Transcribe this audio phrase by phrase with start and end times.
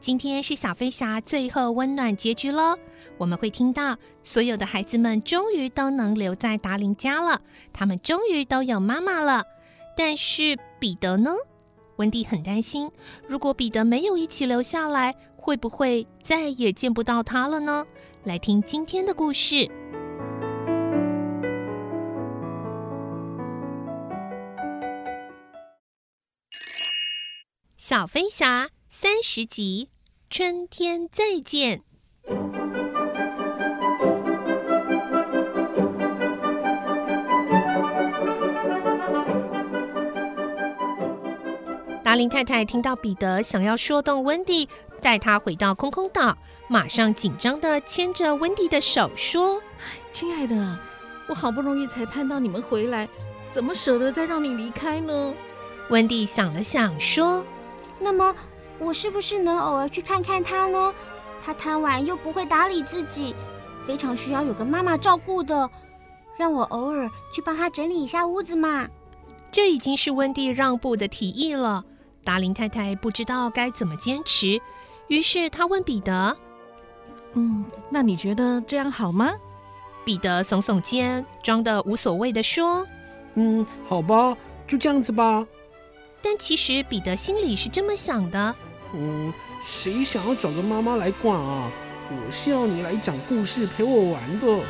[0.00, 2.78] 今天是小飞侠最后温暖结局喽。
[3.18, 9.44] 我们会听到所有的孩子们终于都能留在达林家了，他们终于都有妈妈了。
[9.94, 11.32] 但是彼得呢？
[11.96, 12.90] 温蒂很担心，
[13.28, 17.84] 如果彼得没有一起留下来，会不会再也见不到他了呢？
[18.24, 19.70] 来听今天的故事。
[27.76, 28.70] 小飞侠
[29.02, 29.88] 三十集，
[30.28, 31.80] 春天再见。
[42.04, 44.68] 达林太太听到彼得想要说动温蒂，
[45.00, 46.36] 带他回到空空岛，
[46.68, 49.62] 马上紧张的牵着温蒂的手说
[50.12, 50.78] ：“亲爱的，
[51.26, 53.08] 我好不容易才盼到你们回来，
[53.50, 55.34] 怎么舍得再让你离开呢？”
[55.88, 57.42] 温蒂想了想说。
[58.02, 58.34] 那么，
[58.80, 60.92] 我是不是能偶尔去看看他呢？
[61.44, 63.34] 他贪玩又不会打理自己，
[63.86, 65.70] 非常需要有个妈妈照顾的。
[66.38, 68.88] 让我偶尔去帮他整理一下屋子嘛。
[69.50, 71.84] 这已经是温蒂让步的提议了。
[72.24, 74.60] 达林太太不知道该怎么坚持，
[75.08, 76.36] 于是她问彼得
[77.34, 79.32] ：“嗯，那你觉得这样好吗？”
[80.04, 82.86] 彼得耸耸肩，装的无所谓的说
[83.36, 85.46] ：“嗯，好吧，就这样子吧。”
[86.22, 88.54] 但其实彼得心里是这么想的：
[88.94, 89.32] 嗯，
[89.64, 91.70] 谁想要找个妈妈来管啊？
[92.10, 94.60] 我是要你来讲故事陪我玩的。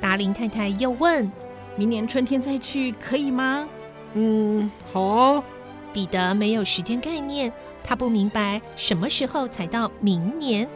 [0.00, 1.30] 达林太太又问：
[1.76, 3.68] 明年春天再去可以吗？
[4.14, 5.44] 嗯，好啊。
[5.92, 7.52] 彼得没有时间概念，
[7.84, 10.68] 他不明白什么时候才到明年，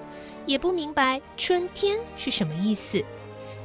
[0.46, 3.04] 也不明白春天是什么意思。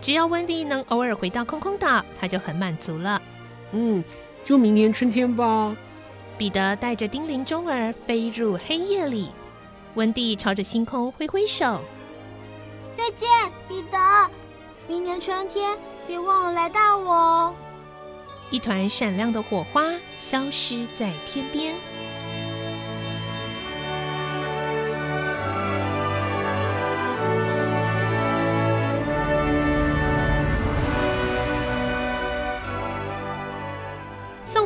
[0.02, 3.22] 只要温迪能偶尔回到空空岛，他就很满足了。
[3.72, 4.04] 嗯。
[4.44, 5.76] 就明年春天吧。
[6.38, 9.31] 彼得带着叮铃钟儿飞入黑夜里，
[9.94, 11.81] 温蒂朝着星空挥挥手
[12.97, 13.29] ：“再见，
[13.69, 13.97] 彼得！
[14.88, 17.56] 明年春天别忘了来带我哦。”
[18.51, 21.75] 一团闪亮的火花消失在天边。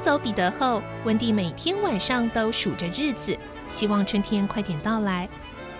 [0.09, 3.37] 走彼得后，温蒂每天晚上都数着日子，
[3.67, 5.29] 希望春天快点到来。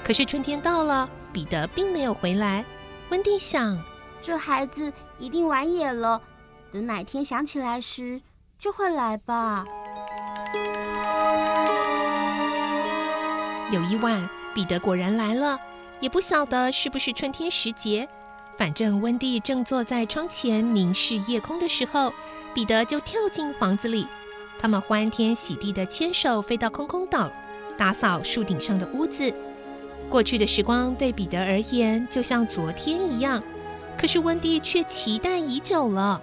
[0.04, 2.64] 可是春天到了，彼得并没有回来。
[3.10, 3.82] 温蒂想，
[4.22, 6.22] 这孩子一定玩野了，
[6.72, 8.22] 等哪天想起来时
[8.60, 9.66] 就会来吧。
[13.72, 15.60] 有一晚，彼得果然来了，
[16.02, 18.08] 也不晓得是不是春天时节。
[18.60, 22.12] 反正温蒂正坐在窗前凝视夜空的时候，
[22.54, 24.06] 彼得就跳进房子里。
[24.60, 27.32] 他们欢天喜地地牵手飞到空空岛，
[27.78, 29.34] 打扫树顶上的屋子。
[30.10, 33.42] 过去的时光对彼得而言就像昨天一样，
[33.98, 36.22] 可是温蒂却期待已久了。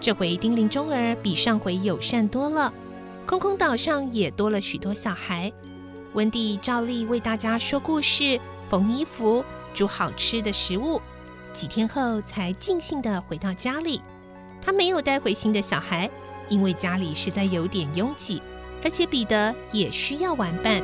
[0.00, 2.72] 这回叮铃钟儿比上回友善多了，
[3.26, 5.52] 空空岛上也多了许多小孩。
[6.14, 8.40] 温蒂照例为大家说故事、
[8.70, 9.44] 缝衣服、
[9.74, 10.98] 煮好吃的食物。
[11.58, 14.00] 几天后才尽兴地回到家里，
[14.62, 16.08] 他没有带回新的小孩，
[16.48, 18.40] 因为家里实在有点拥挤，
[18.84, 20.80] 而且彼得也需要玩伴。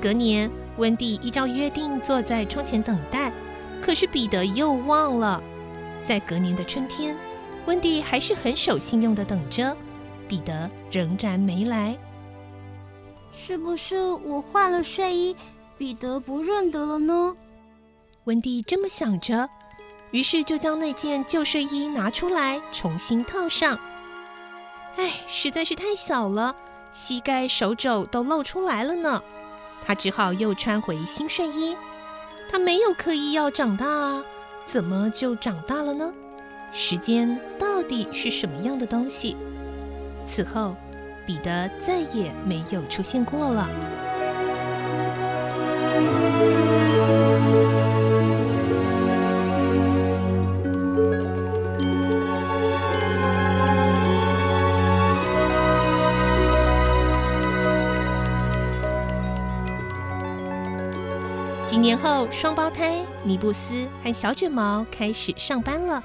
[0.00, 3.32] 隔年，温蒂依照约定坐在窗前等待，
[3.82, 5.42] 可是彼得又忘了。
[6.04, 7.16] 在隔年的春天，
[7.66, 9.76] 温蒂还是很守信用地等着，
[10.28, 11.98] 彼得仍然没来。
[13.32, 15.36] 是不是我换了睡衣？
[15.78, 17.36] 彼得不认得了呢？
[18.24, 19.48] 温蒂这么想着，
[20.10, 23.78] 于是就将那件旧睡衣拿出来重新套上。
[24.96, 26.54] 哎，实在是太小了，
[26.90, 29.22] 膝盖、手肘都露出来了呢。
[29.86, 31.76] 他只好又穿回新睡衣。
[32.50, 34.24] 他没有刻意要长大啊，
[34.66, 36.12] 怎么就长大了呢？
[36.72, 39.36] 时间到底是什么样的东西？
[40.26, 40.74] 此后，
[41.24, 43.68] 彼得再也没有出现过了。
[61.66, 66.02] 几年后，双胞胎尼布斯和小卷毛开始上班了。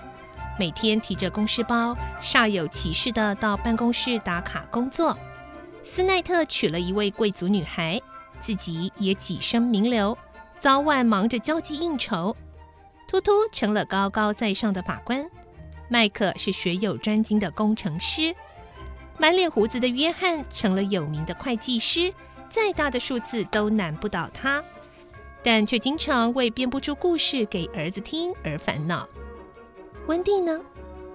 [0.59, 5.17] 每天提着公事包，煞有其事的到办公室打卡工作。
[5.81, 7.99] 斯奈特娶了一位贵族女孩，
[8.43, 10.17] 自己也跻身名流，
[10.59, 12.35] 早晚忙着交际应酬。
[13.07, 15.25] 突突成了高高在上的法官，
[15.87, 18.35] 麦克是学有专精的工程师，
[19.17, 22.13] 满脸胡子的约翰成了有名的会计师，
[22.49, 24.61] 再大的数字都难不倒他。
[25.41, 29.07] 但却经常为编不出故事给儿子听而烦恼。
[30.07, 30.59] 温蒂呢？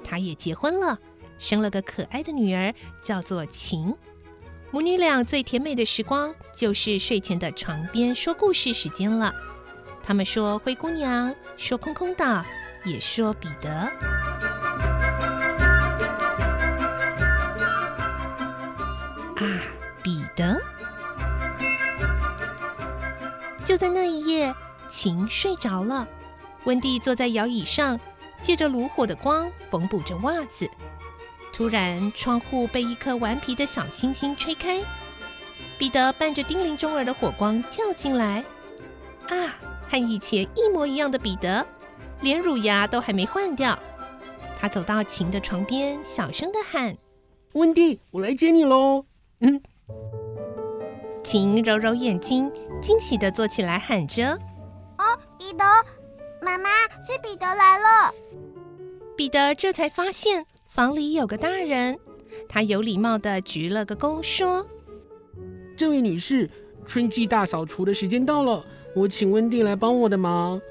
[0.02, 0.98] 她也结婚了，
[1.38, 3.94] 生了个可爱的女儿，叫做晴。
[4.70, 9.32] 母女俩最甜美的时光，就是睡前的床边说故事时间了。
[10.02, 12.44] 他们说灰姑娘，说空空岛，
[12.84, 13.70] 也说彼得。
[19.36, 19.44] 啊，
[20.02, 20.60] 彼得！
[23.64, 24.54] 就在那一夜，
[24.86, 26.06] 晴睡着了。
[26.64, 27.98] 温蒂坐在摇椅上，
[28.42, 30.70] 借着炉火的光缝补着袜子。
[31.58, 34.80] 突然，窗户被一颗顽皮的小星星吹开，
[35.76, 38.44] 彼得伴着叮铃钟儿的火光跳进来。
[39.26, 39.58] 啊，
[39.88, 41.66] 和以前一模一样的彼得，
[42.20, 43.76] 连乳牙都还没换掉。
[44.56, 46.96] 他走到晴的床边，小声的喊
[47.54, 49.06] ：“温蒂，我来接你喽。”
[49.42, 49.60] 嗯。
[51.24, 54.38] 晴揉揉眼睛，惊喜的坐起来，喊着
[54.96, 55.64] ：“哦，彼得，
[56.40, 56.70] 妈妈，
[57.04, 58.14] 是彼得来了。”
[59.18, 60.46] 彼得这才发现
[60.78, 61.98] 房里有个大人，
[62.48, 64.64] 他有礼貌的鞠了个躬，说
[65.76, 66.48] ：“这位女士，
[66.86, 68.64] 春季大扫除的时间到了，
[68.94, 70.62] 我请温蒂来帮我的忙。”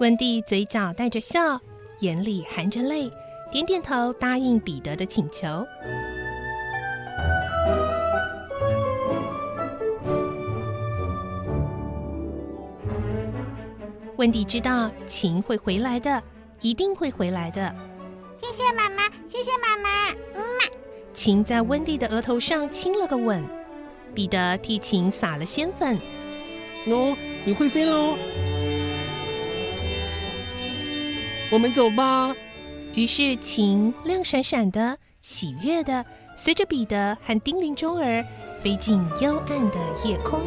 [0.00, 1.60] 温蒂嘴角带着笑，
[1.98, 3.10] 眼里含着泪，
[3.50, 5.66] 点点头答应彼得的请求。
[14.16, 16.22] 温蒂知道晴会回来的，
[16.62, 17.74] 一定会回来的。
[18.42, 20.10] 谢谢妈妈，谢谢妈妈。
[20.34, 20.64] 嗯嘛。
[21.14, 23.46] 晴在温蒂的额头上亲了个吻，
[24.12, 25.96] 彼得替琴撒了仙粉。
[26.84, 28.18] 喏，你会飞喽！
[31.52, 32.34] 我们走吧。
[32.94, 36.04] 于是晴亮闪闪的、喜悦的，
[36.36, 38.26] 随着彼得和叮铃钟儿
[38.60, 40.40] 飞进幽暗的夜空。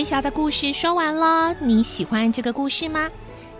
[0.00, 3.10] 飞侠的故事说完了，你喜欢这个故事吗？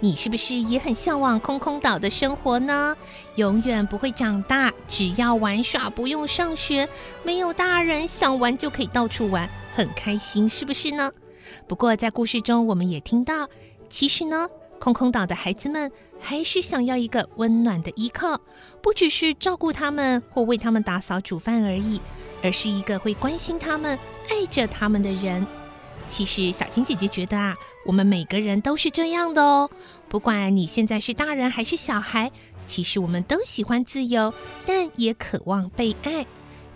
[0.01, 2.97] 你是不是也很向往空空岛的生活呢？
[3.35, 6.89] 永远不会长大，只要玩耍，不用上学，
[7.23, 11.13] 没有大人，想玩就可以到处玩，很开心，是不是呢？
[11.69, 13.47] 不过在故事中，我们也听到，
[13.91, 18.41] 其实呢，空空岛的孩子们还是想要一个温暖的依靠，
[18.81, 22.01] 不只是照顾他们或为他们打扫煮饭而已，
[22.43, 23.99] 而是一个会关心他们、
[24.31, 25.47] 爱着他们的人。
[26.11, 27.55] 其实，小青姐姐觉得啊，
[27.87, 29.71] 我们每个人都是这样的哦。
[30.09, 32.33] 不管你现在是大人还是小孩，
[32.67, 34.35] 其实我们都喜欢自由，
[34.67, 36.27] 但也渴望被爱。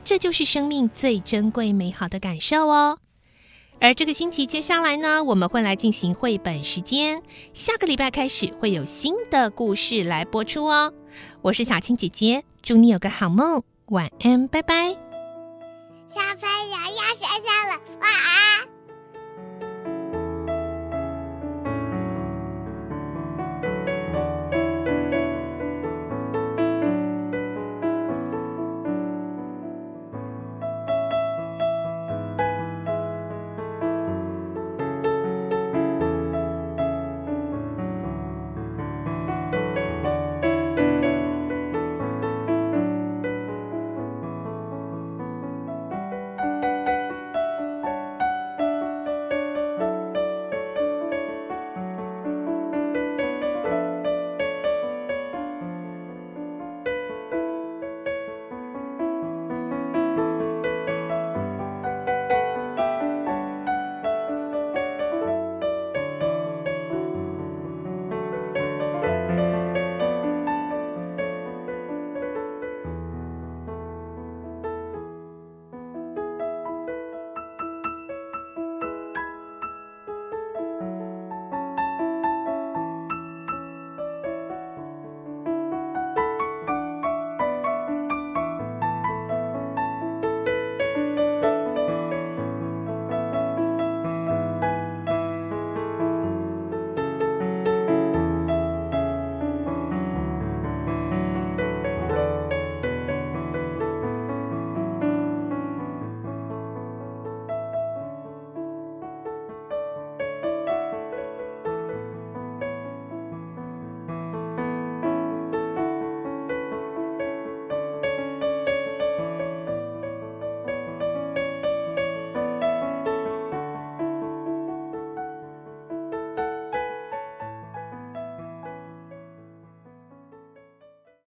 [0.05, 2.99] 这就是生命最珍贵、美好的感受哦。
[3.81, 7.21] 而这个星期接下来呢，我们会来进行绘本时间。
[7.53, 10.95] 下个礼拜开始会有新的故事来播出哦。
[11.43, 14.91] 我是小青姐姐，祝你有个好梦，晚安，拜拜。
[16.09, 18.74] 小朋友要睡觉了，晚安。